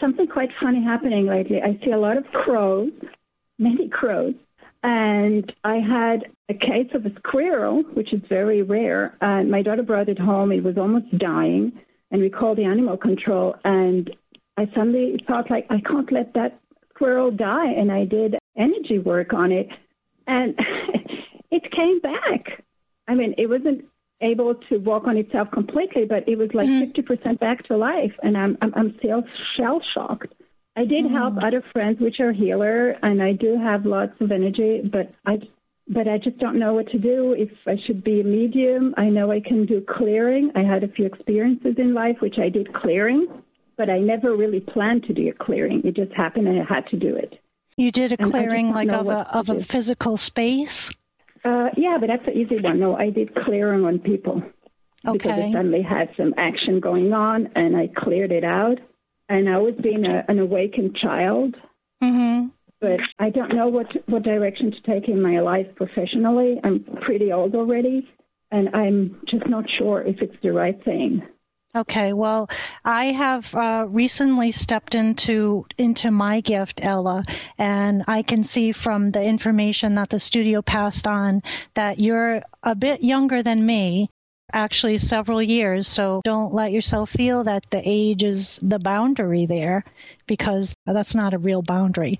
[0.00, 1.60] something quite funny happening lately.
[1.62, 2.92] I see a lot of crows,
[3.58, 4.34] many crows,
[4.82, 9.16] and I had a case of a squirrel, which is very rare.
[9.20, 10.52] And my daughter brought it home.
[10.52, 11.72] It was almost dying,
[12.10, 13.56] and we called the animal control.
[13.64, 14.14] And
[14.56, 16.60] I suddenly thought, like, I can't let that
[16.94, 17.70] squirrel die.
[17.70, 19.68] And I did energy work on it,
[20.26, 20.58] and
[21.50, 22.62] it came back.
[23.08, 23.84] I mean, it wasn't
[24.20, 26.94] able to walk on itself completely, but it was like mm.
[26.94, 29.22] 50% back to life, and I'm I'm, I'm still
[29.54, 30.32] shell shocked.
[30.76, 31.10] I did mm.
[31.10, 35.40] help other friends which are healer, and I do have lots of energy, but I
[35.88, 37.32] but I just don't know what to do.
[37.32, 40.50] If I should be a medium, I know I can do clearing.
[40.54, 43.26] I had a few experiences in life which I did clearing,
[43.76, 45.82] but I never really planned to do a clearing.
[45.84, 47.40] It just happened, and I had to do it.
[47.76, 50.90] You did a clearing like of a of a physical space.
[51.44, 52.78] Uh, yeah, but that's an easy one.
[52.78, 54.42] No, I did clearing on people.
[55.06, 55.18] Okay.
[55.18, 58.78] Because I suddenly had some action going on and I cleared it out.
[59.28, 61.56] And I was being a, an awakened child.
[62.02, 62.48] Mm-hmm.
[62.80, 66.60] But I don't know what, what direction to take in my life professionally.
[66.62, 68.08] I'm pretty old already.
[68.50, 71.22] And I'm just not sure if it's the right thing.
[71.78, 72.50] Okay, well,
[72.84, 77.22] I have uh, recently stepped into into my gift, Ella,
[77.56, 81.40] and I can see from the information that the studio passed on
[81.74, 84.10] that you're a bit younger than me,
[84.52, 85.86] actually several years.
[85.86, 89.84] So don't let yourself feel that the age is the boundary there,
[90.26, 92.18] because that's not a real boundary.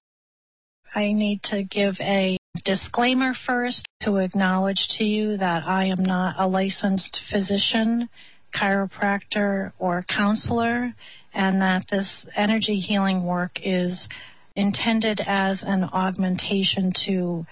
[0.95, 6.37] I need to give a disclaimer first to acknowledge to you that I am not
[6.39, 8.09] a licensed physician
[8.55, 10.93] chiropractor, or counselor,
[11.35, 14.09] and that this energy healing work is
[14.57, 17.47] intended as an augmentation to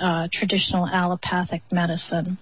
[0.00, 2.38] uh, traditional allopathic medicine.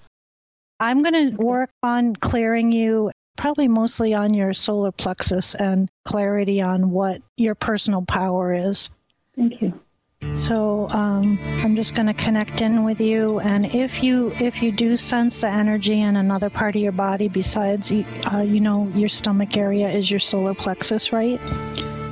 [0.81, 6.61] I'm going to work on clearing you, probably mostly on your solar plexus and clarity
[6.61, 8.91] on what your personal power is.
[9.37, 9.81] Thank you.
[10.35, 14.73] So um, I'm just going to connect in with you, and if you if you
[14.73, 19.09] do sense the energy in another part of your body besides, uh, you know, your
[19.09, 21.41] stomach area is your solar plexus, right?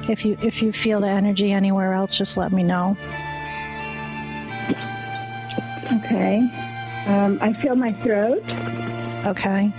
[0.09, 2.97] If you if you feel the energy anywhere else, just let me know.
[6.05, 6.39] Okay.
[7.07, 8.45] Um, I feel my throat.
[9.27, 9.73] Okay.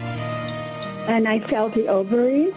[1.07, 2.53] And I felt the ovaries.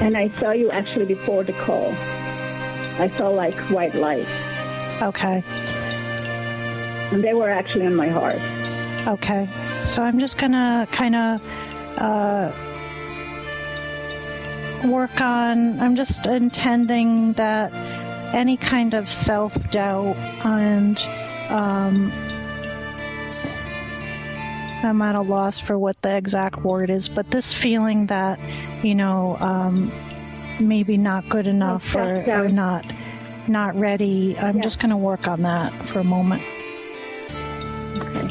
[0.00, 1.94] And I saw you actually before the call.
[2.98, 4.26] I saw like white light.
[5.02, 5.42] Okay.
[7.12, 8.38] And they were actually in my heart.
[9.06, 9.48] Okay.
[9.82, 11.42] So I'm just going to kind of
[11.98, 12.52] uh,
[14.86, 17.72] work on, I'm just intending that
[18.34, 20.98] any kind of self doubt and
[21.50, 22.12] um,
[24.84, 28.38] I'm at a loss for what the exact word is, but this feeling that,
[28.84, 29.90] you know, um,
[30.60, 32.86] maybe not good enough or, or not
[33.48, 34.36] not ready.
[34.38, 34.62] I'm yeah.
[34.62, 36.42] just going to work on that for a moment.
[37.96, 38.26] Okay.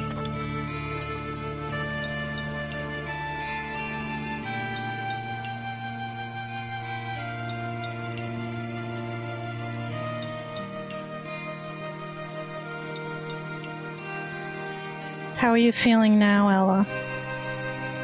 [15.35, 17.02] How are you feeling now, Ella?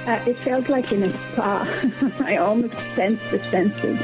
[0.09, 1.67] Uh, it felt like in a spa.
[2.25, 3.99] I almost sensed the senses.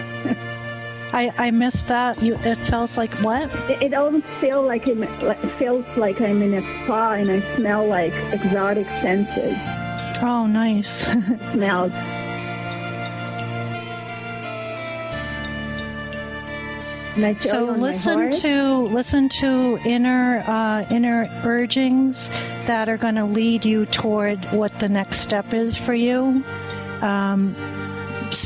[1.11, 2.21] I, I missed that.
[2.21, 3.49] You, it feels like what?
[3.71, 7.87] It, it almost feels like it feels like I'm in a spa and I smell
[7.87, 9.57] like exotic senses.
[10.21, 11.07] Oh, nice.
[11.53, 11.91] Smells.
[17.39, 22.29] So listen to listen to inner uh, inner urgings
[22.67, 26.43] that are going to lead you toward what the next step is for you.
[27.01, 27.55] Um,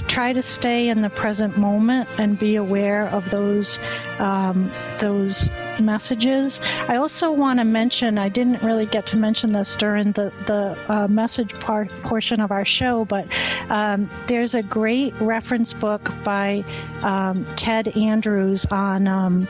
[0.08, 3.80] try to stay in the present moment and be aware of those
[4.20, 5.50] um, those
[5.80, 6.62] messages.
[6.88, 10.78] I also want to mention I didn't really get to mention this during the the
[10.88, 13.28] uh, message part portion of our show, but
[13.70, 16.64] um, there's a great reference book by
[17.02, 19.48] um, Ted Andrews on um,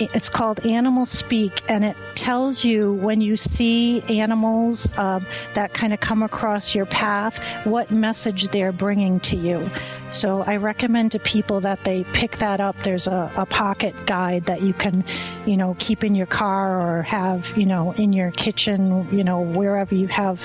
[0.00, 5.20] it's called Animal Speak, and it tells you when you see animals uh,
[5.54, 9.68] that kind of come across your path, what message they're bringing to you.
[10.10, 12.76] So I recommend to people that they pick that up.
[12.82, 15.04] There's a, a pocket guide that you can,
[15.46, 19.40] you know, keep in your car or have, you know, in your kitchen, you know,
[19.40, 20.44] wherever you have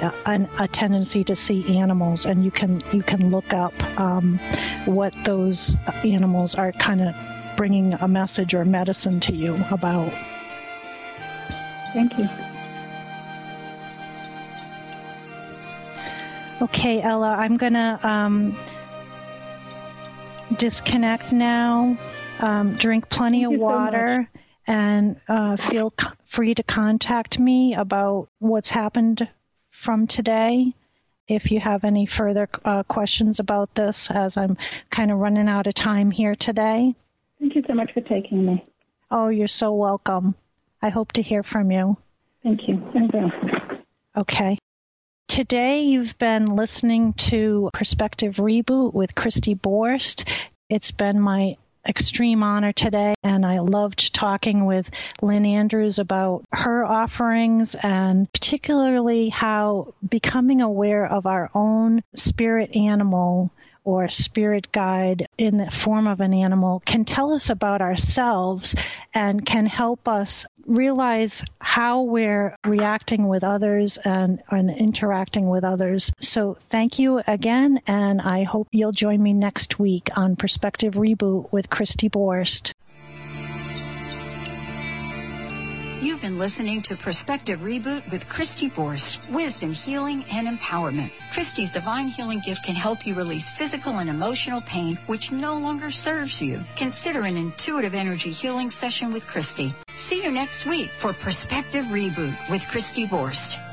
[0.00, 4.38] a, a, tendency to see animals, and you can you can look up um,
[4.86, 7.14] what those animals are kind of
[7.56, 10.12] bringing a message or medicine to you about.
[11.92, 12.28] Thank you.
[16.62, 18.54] Okay, Ella, I'm going to um,
[20.56, 21.98] disconnect now.
[22.40, 27.74] Um, drink plenty Thank of water so and uh, feel c- free to contact me
[27.74, 29.28] about what's happened
[29.70, 30.74] from today
[31.28, 34.56] if you have any further uh, questions about this, as I'm
[34.90, 36.94] kind of running out of time here today.
[37.38, 38.64] Thank you so much for taking me.
[39.10, 40.34] Oh, you're so welcome.
[40.82, 41.96] I hope to hear from you.
[42.42, 42.82] Thank you.
[44.16, 44.58] Okay.
[45.30, 50.28] Today you've been listening to Perspective Reboot with Christy Borst.
[50.68, 51.56] It's been my
[51.86, 54.90] extreme honor today, and I loved talking with
[55.22, 63.52] Lynn Andrews about her offerings and particularly how becoming aware of our own spirit animal
[63.84, 68.74] or spirit guide in the form of an animal can tell us about ourselves
[69.14, 76.12] and can help us realize how we're reacting with others and, and interacting with others.
[76.20, 81.50] So thank you again, and I hope you'll join me next week on Perspective Reboot
[81.52, 82.72] with Christy Borst.
[86.00, 91.10] You've been listening to Perspective Reboot with Christy Borst, wisdom, healing, and empowerment.
[91.34, 95.90] Christy's divine healing gift can help you release physical and emotional pain which no longer
[95.90, 96.62] serves you.
[96.78, 99.74] Consider an intuitive energy healing session with Christy.
[100.08, 103.69] See you next week for Perspective Reboot with Christy Borst.